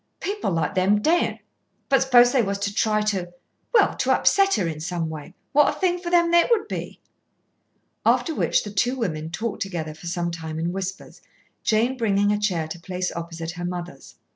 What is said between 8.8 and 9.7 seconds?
women talked